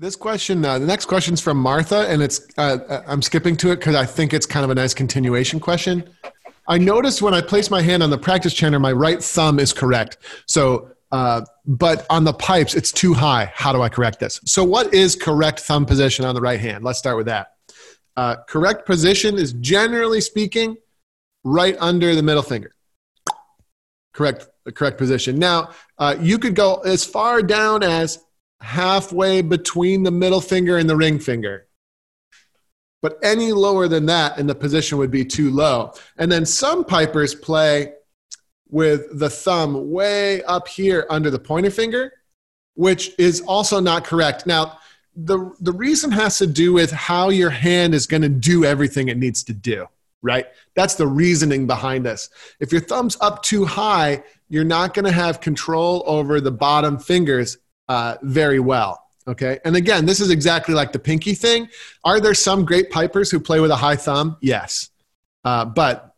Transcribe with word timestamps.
This 0.00 0.16
question, 0.16 0.64
uh, 0.64 0.78
the 0.78 0.86
next 0.86 1.04
question 1.04 1.34
is 1.34 1.42
from 1.42 1.58
Martha, 1.58 2.08
and 2.08 2.22
it's 2.22 2.48
uh, 2.56 2.78
uh, 2.88 3.02
I'm 3.06 3.20
skipping 3.20 3.54
to 3.58 3.70
it 3.70 3.80
because 3.80 3.94
I 3.94 4.06
think 4.06 4.32
it's 4.32 4.46
kind 4.46 4.64
of 4.64 4.70
a 4.70 4.74
nice 4.74 4.94
continuation 4.94 5.60
question. 5.60 6.08
I 6.66 6.78
noticed 6.78 7.20
when 7.20 7.34
I 7.34 7.42
place 7.42 7.70
my 7.70 7.82
hand 7.82 8.02
on 8.02 8.08
the 8.08 8.16
practice 8.16 8.54
chanter, 8.54 8.80
my 8.80 8.92
right 8.92 9.22
thumb 9.22 9.58
is 9.58 9.74
correct. 9.74 10.16
So, 10.46 10.92
uh, 11.12 11.42
but 11.66 12.06
on 12.08 12.24
the 12.24 12.32
pipes, 12.32 12.74
it's 12.74 12.92
too 12.92 13.12
high. 13.12 13.52
How 13.54 13.74
do 13.74 13.82
I 13.82 13.90
correct 13.90 14.20
this? 14.20 14.40
So, 14.46 14.64
what 14.64 14.94
is 14.94 15.16
correct 15.16 15.60
thumb 15.60 15.84
position 15.84 16.24
on 16.24 16.34
the 16.34 16.40
right 16.40 16.60
hand? 16.60 16.82
Let's 16.82 16.98
start 16.98 17.18
with 17.18 17.26
that. 17.26 17.48
Uh, 18.16 18.36
correct 18.48 18.86
position 18.86 19.36
is 19.36 19.52
generally 19.52 20.22
speaking 20.22 20.78
right 21.44 21.76
under 21.78 22.14
the 22.14 22.22
middle 22.22 22.42
finger. 22.42 22.74
Correct, 24.14 24.48
correct 24.74 24.96
position. 24.96 25.38
Now, 25.38 25.72
uh, 25.98 26.16
you 26.18 26.38
could 26.38 26.54
go 26.54 26.76
as 26.86 27.04
far 27.04 27.42
down 27.42 27.82
as 27.82 28.18
halfway 28.60 29.42
between 29.42 30.02
the 30.02 30.10
middle 30.10 30.40
finger 30.40 30.78
and 30.78 30.88
the 30.88 30.96
ring 30.96 31.18
finger. 31.18 31.66
But 33.02 33.18
any 33.22 33.52
lower 33.52 33.88
than 33.88 34.06
that, 34.06 34.38
and 34.38 34.48
the 34.48 34.54
position 34.54 34.98
would 34.98 35.10
be 35.10 35.24
too 35.24 35.50
low. 35.50 35.92
And 36.18 36.30
then 36.30 36.44
some 36.44 36.84
pipers 36.84 37.34
play 37.34 37.94
with 38.68 39.18
the 39.18 39.30
thumb 39.30 39.90
way 39.90 40.42
up 40.44 40.68
here 40.68 41.06
under 41.08 41.30
the 41.30 41.38
pointer 41.38 41.70
finger, 41.70 42.12
which 42.74 43.12
is 43.18 43.40
also 43.42 43.80
not 43.80 44.04
correct. 44.04 44.46
Now, 44.46 44.78
the, 45.16 45.52
the 45.60 45.72
reason 45.72 46.12
has 46.12 46.38
to 46.38 46.46
do 46.46 46.72
with 46.72 46.90
how 46.92 47.30
your 47.30 47.50
hand 47.50 47.94
is 47.94 48.06
going 48.06 48.22
to 48.22 48.28
do 48.28 48.64
everything 48.64 49.08
it 49.08 49.16
needs 49.16 49.42
to 49.44 49.52
do, 49.52 49.86
right? 50.22 50.46
That's 50.74 50.94
the 50.94 51.06
reasoning 51.06 51.66
behind 51.66 52.06
this. 52.06 52.30
If 52.60 52.70
your 52.70 52.80
thumb's 52.80 53.16
up 53.20 53.42
too 53.42 53.64
high, 53.64 54.22
you're 54.48 54.64
not 54.64 54.94
going 54.94 55.06
to 55.06 55.12
have 55.12 55.40
control 55.40 56.04
over 56.06 56.40
the 56.40 56.52
bottom 56.52 56.98
fingers 56.98 57.58
uh, 57.90 58.16
very 58.22 58.60
well. 58.60 59.04
Okay. 59.26 59.58
And 59.64 59.74
again, 59.74 60.06
this 60.06 60.20
is 60.20 60.30
exactly 60.30 60.74
like 60.74 60.92
the 60.92 60.98
pinky 61.00 61.34
thing. 61.34 61.68
Are 62.04 62.20
there 62.20 62.34
some 62.34 62.64
great 62.64 62.88
pipers 62.90 63.32
who 63.32 63.40
play 63.40 63.58
with 63.58 63.72
a 63.72 63.76
high 63.76 63.96
thumb? 63.96 64.36
Yes. 64.40 64.90
Uh, 65.44 65.64
but 65.64 66.14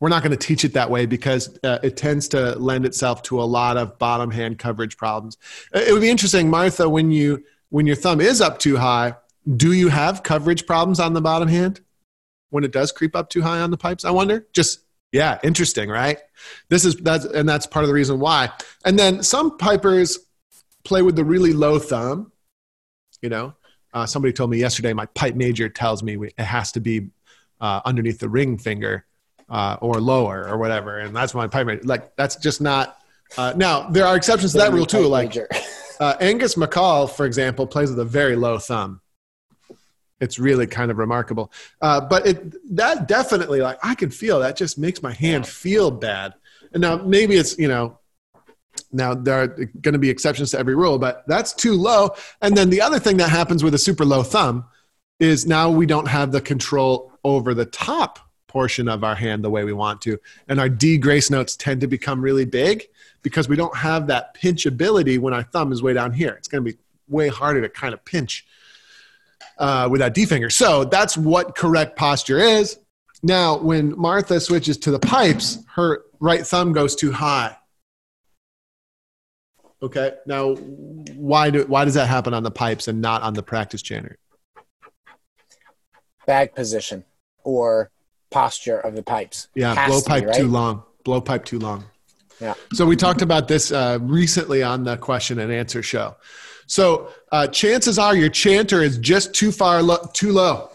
we're 0.00 0.08
not 0.08 0.24
going 0.24 0.36
to 0.36 0.46
teach 0.46 0.64
it 0.64 0.72
that 0.72 0.90
way 0.90 1.06
because 1.06 1.58
uh, 1.62 1.78
it 1.84 1.96
tends 1.96 2.26
to 2.28 2.58
lend 2.58 2.84
itself 2.84 3.22
to 3.22 3.40
a 3.40 3.44
lot 3.44 3.76
of 3.76 3.98
bottom 3.98 4.32
hand 4.32 4.58
coverage 4.58 4.96
problems. 4.96 5.38
It 5.72 5.92
would 5.92 6.02
be 6.02 6.10
interesting, 6.10 6.50
Martha, 6.50 6.88
when 6.88 7.12
you 7.12 7.44
when 7.70 7.86
your 7.86 7.96
thumb 7.96 8.20
is 8.20 8.40
up 8.40 8.58
too 8.58 8.76
high, 8.76 9.14
do 9.56 9.72
you 9.72 9.88
have 9.88 10.24
coverage 10.24 10.66
problems 10.66 10.98
on 10.98 11.12
the 11.12 11.20
bottom 11.20 11.48
hand 11.48 11.80
when 12.50 12.64
it 12.64 12.72
does 12.72 12.90
creep 12.90 13.14
up 13.14 13.30
too 13.30 13.42
high 13.42 13.60
on 13.60 13.70
the 13.70 13.78
pipes? 13.78 14.04
I 14.04 14.10
wonder. 14.10 14.46
Just 14.52 14.80
yeah, 15.12 15.38
interesting, 15.44 15.88
right? 15.88 16.18
This 16.68 16.84
is 16.84 16.96
that's 16.96 17.24
and 17.24 17.48
that's 17.48 17.66
part 17.66 17.84
of 17.84 17.88
the 17.88 17.94
reason 17.94 18.18
why. 18.18 18.50
And 18.84 18.98
then 18.98 19.22
some 19.22 19.56
pipers 19.56 20.25
play 20.86 21.02
with 21.02 21.16
the 21.16 21.24
really 21.24 21.52
low 21.52 21.78
thumb. 21.78 22.32
You 23.20 23.28
know, 23.28 23.54
uh, 23.92 24.06
somebody 24.06 24.32
told 24.32 24.50
me 24.50 24.58
yesterday 24.58 24.92
my 24.92 25.06
pipe 25.06 25.34
major 25.34 25.68
tells 25.68 26.02
me 26.02 26.16
we, 26.16 26.28
it 26.28 26.44
has 26.44 26.72
to 26.72 26.80
be 26.80 27.08
uh, 27.60 27.80
underneath 27.84 28.18
the 28.18 28.28
ring 28.28 28.58
finger 28.58 29.04
uh, 29.48 29.76
or 29.80 30.00
lower 30.00 30.46
or 30.48 30.58
whatever, 30.58 30.98
and 30.98 31.14
that's 31.14 31.34
my 31.34 31.46
pipe 31.46 31.66
major. 31.66 31.82
Like 31.82 32.14
that's 32.16 32.36
just 32.36 32.60
not. 32.60 32.98
Uh, 33.36 33.52
now 33.56 33.88
there 33.90 34.06
are 34.06 34.16
exceptions 34.16 34.52
to 34.52 34.58
that 34.58 34.72
rule 34.72 34.86
too. 34.86 35.06
Like 35.06 35.36
uh, 36.00 36.16
Angus 36.20 36.54
MacColl, 36.54 37.10
for 37.10 37.26
example, 37.26 37.66
plays 37.66 37.90
with 37.90 37.98
a 37.98 38.04
very 38.04 38.36
low 38.36 38.58
thumb. 38.58 39.00
It's 40.20 40.38
really 40.38 40.66
kind 40.66 40.90
of 40.90 40.96
remarkable, 40.96 41.52
uh, 41.82 42.00
but 42.00 42.26
it 42.26 42.76
that 42.76 43.06
definitely 43.06 43.60
like 43.60 43.78
I 43.82 43.94
can 43.94 44.10
feel 44.10 44.40
that 44.40 44.56
just 44.56 44.78
makes 44.78 45.02
my 45.02 45.12
hand 45.12 45.46
feel 45.46 45.90
bad. 45.90 46.34
And 46.72 46.80
now 46.80 46.96
maybe 46.96 47.36
it's 47.36 47.58
you 47.58 47.68
know 47.68 47.98
now, 48.92 49.14
there 49.14 49.42
are 49.42 49.48
going 49.48 49.92
to 49.92 49.98
be 49.98 50.10
exceptions 50.10 50.50
to 50.52 50.58
every 50.58 50.74
rule, 50.74 50.98
but 50.98 51.24
that's 51.26 51.52
too 51.52 51.74
low. 51.74 52.10
And 52.40 52.56
then 52.56 52.70
the 52.70 52.80
other 52.80 52.98
thing 52.98 53.16
that 53.18 53.30
happens 53.30 53.64
with 53.64 53.74
a 53.74 53.78
super 53.78 54.04
low 54.04 54.22
thumb 54.22 54.64
is 55.18 55.46
now 55.46 55.70
we 55.70 55.86
don't 55.86 56.08
have 56.08 56.32
the 56.32 56.40
control 56.40 57.12
over 57.24 57.54
the 57.54 57.66
top 57.66 58.18
portion 58.46 58.88
of 58.88 59.02
our 59.02 59.14
hand 59.14 59.42
the 59.42 59.50
way 59.50 59.64
we 59.64 59.72
want 59.72 60.00
to. 60.02 60.18
And 60.48 60.60
our 60.60 60.68
D 60.68 60.98
grace 60.98 61.30
notes 61.30 61.56
tend 61.56 61.80
to 61.80 61.86
become 61.86 62.20
really 62.20 62.44
big 62.44 62.84
because 63.22 63.48
we 63.48 63.56
don't 63.56 63.76
have 63.76 64.06
that 64.06 64.34
pinch 64.34 64.66
ability 64.66 65.18
when 65.18 65.34
our 65.34 65.42
thumb 65.42 65.72
is 65.72 65.82
way 65.82 65.92
down 65.92 66.12
here. 66.12 66.34
It's 66.34 66.48
going 66.48 66.64
to 66.64 66.72
be 66.72 66.78
way 67.08 67.28
harder 67.28 67.60
to 67.62 67.68
kind 67.68 67.92
of 67.92 68.04
pinch 68.04 68.46
uh, 69.58 69.88
with 69.90 70.00
that 70.00 70.14
D 70.14 70.26
finger. 70.26 70.50
So 70.50 70.84
that's 70.84 71.16
what 71.16 71.56
correct 71.56 71.96
posture 71.96 72.38
is. 72.38 72.78
Now, 73.22 73.58
when 73.58 73.98
Martha 73.98 74.38
switches 74.38 74.76
to 74.78 74.90
the 74.90 74.98
pipes, 74.98 75.58
her 75.74 76.04
right 76.20 76.46
thumb 76.46 76.72
goes 76.72 76.94
too 76.94 77.10
high 77.10 77.56
Okay. 79.86 80.14
Now, 80.26 80.54
why 81.14 81.50
do 81.50 81.64
why 81.66 81.84
does 81.84 81.94
that 81.94 82.08
happen 82.08 82.34
on 82.34 82.42
the 82.42 82.50
pipes 82.50 82.88
and 82.88 83.00
not 83.00 83.22
on 83.22 83.34
the 83.34 83.42
practice 83.42 83.82
chanter? 83.82 84.18
Bag 86.26 86.56
position 86.56 87.04
or 87.44 87.92
posture 88.32 88.80
of 88.80 88.96
the 88.96 89.04
pipes. 89.04 89.46
Yeah, 89.54 89.86
blow 89.86 90.02
pipe 90.02 90.24
be, 90.24 90.26
right? 90.26 90.36
too 90.36 90.48
long. 90.48 90.82
Blow 91.04 91.20
pipe 91.20 91.44
too 91.44 91.60
long. 91.60 91.84
Yeah. 92.40 92.54
So 92.72 92.84
we 92.84 92.96
talked 92.96 93.22
about 93.22 93.46
this 93.46 93.70
uh, 93.70 93.98
recently 94.02 94.64
on 94.64 94.82
the 94.82 94.96
question 94.96 95.38
and 95.38 95.52
answer 95.52 95.84
show. 95.84 96.16
So 96.66 97.12
uh, 97.30 97.46
chances 97.46 97.96
are 97.96 98.16
your 98.16 98.28
chanter 98.28 98.82
is 98.82 98.98
just 98.98 99.34
too 99.34 99.52
far 99.52 99.84
lo- 99.84 100.10
too 100.12 100.32
low, 100.32 100.70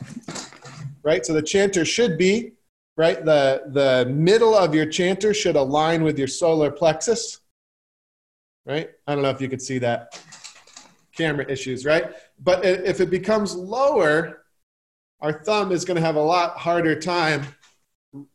right? 1.03 1.25
So 1.25 1.33
the 1.33 1.41
chanter 1.41 1.83
should 1.83 2.17
be 2.17 2.53
right. 2.95 3.25
The 3.25 3.63
the 3.73 4.09
middle 4.09 4.55
of 4.55 4.73
your 4.73 4.85
chanter 4.85 5.33
should 5.33 5.57
align 5.57 6.01
with 6.01 6.17
your 6.17 6.29
solar 6.29 6.71
plexus 6.71 7.40
right? 8.65 8.89
I 9.07 9.13
don't 9.13 9.23
know 9.23 9.29
if 9.29 9.41
you 9.41 9.49
could 9.49 9.61
see 9.61 9.79
that 9.79 10.19
camera 11.15 11.45
issues, 11.49 11.85
right? 11.85 12.11
But 12.39 12.65
if 12.65 12.99
it 12.99 13.09
becomes 13.09 13.55
lower, 13.55 14.43
our 15.21 15.43
thumb 15.43 15.71
is 15.71 15.85
going 15.85 15.95
to 15.95 16.01
have 16.01 16.15
a 16.15 16.21
lot 16.21 16.57
harder 16.57 16.99
time, 16.99 17.45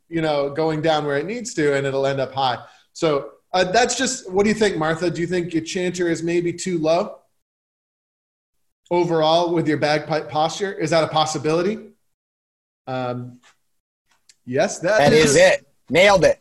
you 0.09 0.21
know, 0.21 0.51
going 0.51 0.83
down 0.83 1.05
where 1.05 1.19
it 1.19 1.27
needs 1.27 1.55
to, 1.55 1.75
and 1.75 1.87
it'll 1.87 2.07
end 2.07 2.21
up 2.21 2.33
high. 2.33 2.59
So 2.93 3.33
uh, 3.53 3.65
that's 3.65 3.97
just 3.97 4.31
what 4.31 4.45
do 4.45 4.49
you 4.49 4.55
think, 4.55 4.77
Martha? 4.77 5.11
Do 5.11 5.21
you 5.21 5.27
think 5.27 5.53
your 5.53 5.65
chanter 5.65 6.09
is 6.09 6.23
maybe 6.23 6.53
too 6.53 6.79
low 6.79 7.19
overall 8.91 9.53
with 9.53 9.67
your 9.67 9.79
bagpipe 9.79 10.29
posture? 10.29 10.73
Is 10.73 10.91
that 10.91 11.05
a 11.05 11.09
possibility? 11.09 11.79
Um, 12.87 13.41
yes, 14.45 14.79
that, 14.81 14.99
that 14.99 15.13
is. 15.13 15.31
is 15.31 15.37
it. 15.37 15.67
Nailed 15.89 16.25
it. 16.25 16.41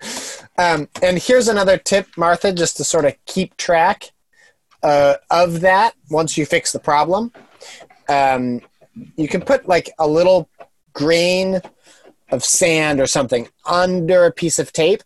Um, 0.58 0.88
and 1.02 1.18
here's 1.18 1.46
another 1.46 1.78
tip, 1.78 2.08
Martha, 2.16 2.52
just 2.52 2.76
to 2.78 2.84
sort 2.84 3.04
of 3.04 3.14
keep 3.26 3.56
track 3.56 4.10
uh, 4.82 5.14
of 5.30 5.60
that 5.60 5.94
once 6.10 6.36
you 6.36 6.44
fix 6.44 6.72
the 6.72 6.80
problem. 6.80 7.32
Um, 8.08 8.60
you 9.16 9.28
can 9.28 9.40
put 9.40 9.68
like 9.68 9.90
a 9.98 10.06
little 10.06 10.48
grain 10.92 11.60
of 12.30 12.44
sand 12.44 13.00
or 13.00 13.06
something 13.06 13.48
under 13.64 14.24
a 14.24 14.32
piece 14.32 14.58
of 14.58 14.72
tape. 14.72 15.02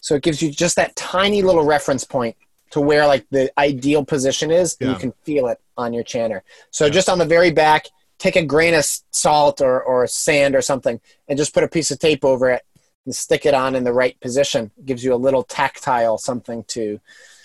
So 0.00 0.14
it 0.14 0.22
gives 0.22 0.42
you 0.42 0.50
just 0.50 0.76
that 0.76 0.96
tiny 0.96 1.42
little 1.42 1.64
reference 1.64 2.04
point 2.04 2.36
to 2.70 2.80
where 2.80 3.06
like 3.06 3.26
the 3.30 3.52
ideal 3.58 4.04
position 4.04 4.50
is. 4.50 4.76
Yeah. 4.80 4.90
You 4.90 4.96
can 4.96 5.12
feel 5.24 5.46
it 5.48 5.60
on 5.76 5.92
your 5.92 6.04
chanter. 6.04 6.42
So 6.70 6.86
yeah. 6.86 6.92
just 6.92 7.08
on 7.08 7.18
the 7.18 7.26
very 7.26 7.50
back, 7.50 7.86
take 8.18 8.36
a 8.36 8.44
grain 8.44 8.74
of 8.74 8.84
salt 9.10 9.60
or, 9.60 9.82
or 9.82 10.06
sand 10.06 10.54
or 10.54 10.62
something 10.62 11.00
and 11.28 11.36
just 11.36 11.52
put 11.52 11.64
a 11.64 11.68
piece 11.68 11.90
of 11.90 11.98
tape 11.98 12.24
over 12.24 12.50
it 12.50 12.62
and 13.04 13.14
stick 13.14 13.46
it 13.46 13.54
on 13.54 13.74
in 13.74 13.84
the 13.84 13.92
right 13.92 14.18
position. 14.20 14.70
It 14.78 14.86
gives 14.86 15.04
you 15.04 15.14
a 15.14 15.16
little 15.16 15.42
tactile 15.42 16.18
something 16.18 16.64
to. 16.68 17.00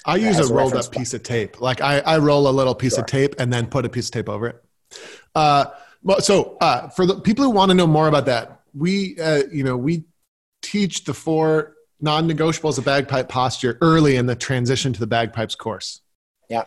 I 0.06 0.16
use 0.16 0.40
a, 0.40 0.44
a 0.52 0.54
rolled 0.54 0.76
up 0.76 0.92
piece 0.92 1.14
of 1.14 1.24
tape. 1.24 1.62
Like 1.62 1.82
I, 1.82 2.00
I 2.00 2.18
roll 2.18 2.48
a 2.48 2.52
little 2.52 2.76
piece 2.76 2.96
sure. 2.96 3.04
of 3.04 3.08
tape 3.08 3.36
and 3.40 3.52
then 3.52 3.68
put 3.68 3.86
a 3.86 3.90
piece 3.90 4.08
of 4.08 4.12
tape 4.12 4.30
over 4.30 4.48
it. 4.48 4.64
Uh, 5.36 5.66
so 6.20 6.58
uh, 6.62 6.88
for 6.90 7.06
the 7.06 7.20
people 7.20 7.44
who 7.44 7.52
want 7.52 7.70
to 7.70 7.76
know 7.76 7.88
more 7.88 8.08
about 8.08 8.26
that, 8.26 8.62
we, 8.74 9.20
uh, 9.20 9.44
you 9.52 9.64
know, 9.64 9.76
we 9.76 10.06
teach 10.62 11.04
the 11.04 11.14
four 11.14 11.76
non-negotiables 12.02 12.78
of 12.78 12.86
bagpipe 12.86 13.28
posture 13.28 13.78
early 13.82 14.16
in 14.16 14.26
the 14.26 14.36
transition 14.36 14.94
to 14.94 15.00
the 15.00 15.08
bagpipes 15.08 15.56
course. 15.56 16.02
Yeah. 16.50 16.64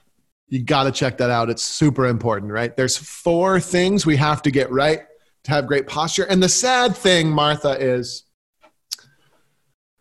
You 0.48 0.62
got 0.62 0.84
to 0.84 0.92
check 0.92 1.16
that 1.18 1.30
out. 1.30 1.48
It's 1.48 1.62
super 1.62 2.06
important, 2.06 2.52
right? 2.52 2.76
There's 2.76 2.96
four 2.96 3.58
things 3.58 4.04
we 4.04 4.16
have 4.16 4.42
to 4.42 4.50
get 4.50 4.70
right 4.70 5.00
to 5.44 5.50
have 5.50 5.66
great 5.66 5.86
posture. 5.86 6.24
And 6.24 6.42
the 6.42 6.48
sad 6.48 6.94
thing, 6.94 7.30
Martha, 7.30 7.70
is 7.80 8.24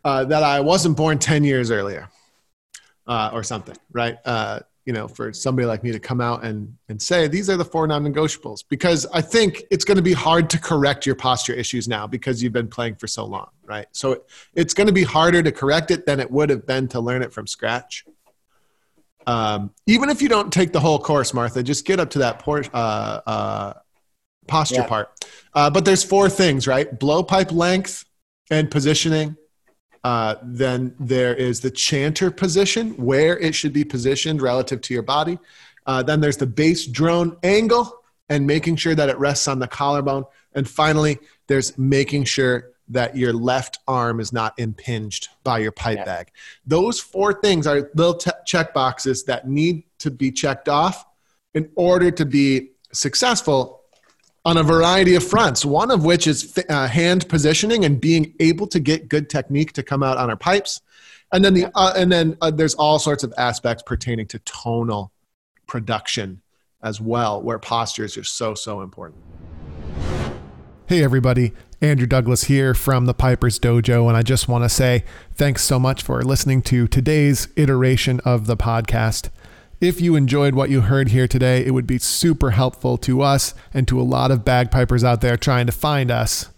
uh, 0.04 0.24
that 0.24 0.42
I 0.42 0.60
wasn't 0.60 0.96
born 0.96 1.18
10 1.18 1.44
years 1.44 1.70
earlier 1.70 2.08
uh, 3.06 3.30
or 3.32 3.42
something, 3.42 3.76
right? 3.92 4.18
Uh, 4.24 4.60
you 4.84 4.92
know, 4.92 5.06
for 5.06 5.32
somebody 5.32 5.66
like 5.66 5.84
me 5.84 5.92
to 5.92 6.00
come 6.00 6.20
out 6.20 6.44
and, 6.44 6.76
and 6.88 7.00
say, 7.00 7.28
these 7.28 7.48
are 7.48 7.56
the 7.56 7.64
four 7.64 7.86
non 7.86 8.04
negotiables, 8.04 8.64
because 8.68 9.06
I 9.14 9.20
think 9.20 9.62
it's 9.70 9.84
going 9.84 9.96
to 9.96 10.02
be 10.02 10.12
hard 10.12 10.50
to 10.50 10.58
correct 10.58 11.06
your 11.06 11.14
posture 11.14 11.52
issues 11.52 11.86
now 11.86 12.06
because 12.06 12.42
you've 12.42 12.52
been 12.52 12.68
playing 12.68 12.96
for 12.96 13.06
so 13.06 13.24
long, 13.24 13.48
right? 13.64 13.86
So 13.92 14.12
it, 14.12 14.24
it's 14.54 14.74
going 14.74 14.88
to 14.88 14.92
be 14.92 15.04
harder 15.04 15.42
to 15.42 15.52
correct 15.52 15.92
it 15.92 16.04
than 16.04 16.18
it 16.18 16.30
would 16.30 16.50
have 16.50 16.66
been 16.66 16.88
to 16.88 17.00
learn 17.00 17.22
it 17.22 17.32
from 17.32 17.46
scratch. 17.46 18.04
Um, 19.24 19.72
even 19.86 20.08
if 20.10 20.20
you 20.20 20.28
don't 20.28 20.52
take 20.52 20.72
the 20.72 20.80
whole 20.80 20.98
course, 20.98 21.32
Martha, 21.32 21.62
just 21.62 21.86
get 21.86 22.00
up 22.00 22.10
to 22.10 22.18
that 22.20 22.40
por- 22.40 22.64
uh, 22.72 23.20
uh, 23.24 23.72
posture 24.48 24.80
yeah. 24.80 24.86
part. 24.88 25.24
Uh, 25.54 25.70
but 25.70 25.84
there's 25.84 26.02
four 26.02 26.28
things, 26.28 26.66
right? 26.66 26.98
Blowpipe 26.98 27.52
length 27.52 28.04
and 28.50 28.68
positioning 28.68 29.36
uh, 30.04 30.36
then 30.42 30.94
there 30.98 31.34
is 31.34 31.60
the 31.60 31.70
chanter 31.70 32.30
position, 32.30 32.90
where 32.96 33.38
it 33.38 33.54
should 33.54 33.72
be 33.72 33.84
positioned 33.84 34.42
relative 34.42 34.80
to 34.82 34.94
your 34.94 35.02
body. 35.02 35.38
Uh, 35.86 36.02
then 36.02 36.20
there's 36.20 36.36
the 36.36 36.46
bass 36.46 36.86
drone 36.86 37.36
angle 37.42 38.02
and 38.28 38.46
making 38.46 38.76
sure 38.76 38.94
that 38.94 39.08
it 39.08 39.18
rests 39.18 39.48
on 39.48 39.58
the 39.58 39.68
collarbone. 39.68 40.24
And 40.54 40.68
finally, 40.68 41.18
there's 41.46 41.76
making 41.78 42.24
sure 42.24 42.70
that 42.88 43.16
your 43.16 43.32
left 43.32 43.78
arm 43.88 44.20
is 44.20 44.32
not 44.32 44.58
impinged 44.58 45.28
by 45.44 45.58
your 45.58 45.72
pipe 45.72 45.98
yeah. 45.98 46.04
bag. 46.04 46.30
Those 46.66 47.00
four 47.00 47.40
things 47.40 47.66
are 47.66 47.90
little 47.94 48.14
t- 48.14 48.30
check 48.44 48.74
boxes 48.74 49.24
that 49.24 49.48
need 49.48 49.84
to 49.98 50.10
be 50.10 50.30
checked 50.30 50.68
off 50.68 51.04
in 51.54 51.70
order 51.74 52.10
to 52.10 52.24
be 52.24 52.72
successful 52.92 53.81
on 54.44 54.56
a 54.56 54.62
variety 54.62 55.14
of 55.14 55.22
fronts. 55.22 55.64
One 55.64 55.90
of 55.90 56.04
which 56.04 56.26
is 56.26 56.58
uh, 56.68 56.88
hand 56.88 57.28
positioning 57.28 57.84
and 57.84 58.00
being 58.00 58.34
able 58.40 58.66
to 58.68 58.80
get 58.80 59.08
good 59.08 59.30
technique 59.30 59.72
to 59.74 59.82
come 59.82 60.02
out 60.02 60.18
on 60.18 60.30
our 60.30 60.36
pipes. 60.36 60.80
And 61.32 61.44
then 61.44 61.54
the 61.54 61.66
uh, 61.74 61.94
and 61.96 62.12
then 62.12 62.36
uh, 62.40 62.50
there's 62.50 62.74
all 62.74 62.98
sorts 62.98 63.24
of 63.24 63.32
aspects 63.38 63.82
pertaining 63.86 64.26
to 64.28 64.38
tonal 64.40 65.12
production 65.66 66.42
as 66.82 67.00
well, 67.00 67.40
where 67.40 67.58
posture 67.58 68.04
is 68.04 68.14
just 68.14 68.36
so 68.36 68.54
so 68.54 68.82
important. 68.82 69.22
Hey 70.86 71.02
everybody, 71.02 71.52
Andrew 71.80 72.06
Douglas 72.06 72.44
here 72.44 72.74
from 72.74 73.06
the 73.06 73.14
Piper's 73.14 73.58
Dojo, 73.58 74.08
and 74.08 74.16
I 74.16 74.22
just 74.22 74.46
want 74.46 74.64
to 74.64 74.68
say 74.68 75.04
thanks 75.34 75.62
so 75.64 75.78
much 75.78 76.02
for 76.02 76.20
listening 76.22 76.60
to 76.62 76.86
today's 76.86 77.48
iteration 77.56 78.20
of 78.26 78.46
the 78.46 78.58
podcast. 78.58 79.30
If 79.82 80.00
you 80.00 80.14
enjoyed 80.14 80.54
what 80.54 80.70
you 80.70 80.82
heard 80.82 81.08
here 81.08 81.26
today, 81.26 81.66
it 81.66 81.72
would 81.72 81.88
be 81.88 81.98
super 81.98 82.52
helpful 82.52 82.96
to 82.98 83.20
us 83.20 83.52
and 83.74 83.88
to 83.88 84.00
a 84.00 84.04
lot 84.04 84.30
of 84.30 84.44
bagpipers 84.44 85.02
out 85.02 85.22
there 85.22 85.36
trying 85.36 85.66
to 85.66 85.72
find 85.72 86.08
us. 86.08 86.50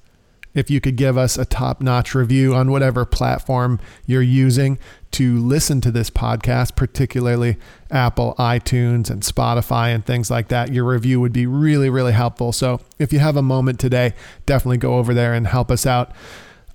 If 0.52 0.70
you 0.70 0.78
could 0.78 0.96
give 0.96 1.16
us 1.16 1.38
a 1.38 1.46
top 1.46 1.80
notch 1.80 2.14
review 2.14 2.54
on 2.54 2.70
whatever 2.70 3.06
platform 3.06 3.80
you're 4.04 4.20
using 4.20 4.78
to 5.12 5.38
listen 5.38 5.80
to 5.80 5.90
this 5.90 6.10
podcast, 6.10 6.76
particularly 6.76 7.56
Apple, 7.90 8.34
iTunes, 8.38 9.08
and 9.08 9.22
Spotify, 9.22 9.94
and 9.94 10.04
things 10.04 10.30
like 10.30 10.48
that, 10.48 10.70
your 10.70 10.84
review 10.84 11.18
would 11.18 11.32
be 11.32 11.46
really, 11.46 11.88
really 11.88 12.12
helpful. 12.12 12.52
So 12.52 12.82
if 12.98 13.10
you 13.10 13.20
have 13.20 13.38
a 13.38 13.42
moment 13.42 13.80
today, 13.80 14.12
definitely 14.44 14.76
go 14.76 14.96
over 14.98 15.14
there 15.14 15.32
and 15.32 15.46
help 15.46 15.70
us 15.70 15.86
out. 15.86 16.12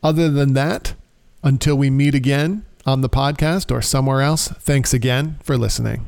Other 0.01 0.31
than 0.31 0.55
that, 0.55 0.95
until 1.43 1.75
we 1.75 1.91
meet 1.91 2.15
again 2.15 2.65
on 2.87 3.01
the 3.01 3.09
podcast 3.09 3.71
or 3.71 3.83
somewhere 3.83 4.23
else, 4.23 4.47
thanks 4.47 4.95
again 4.95 5.37
for 5.43 5.55
listening. 5.55 6.07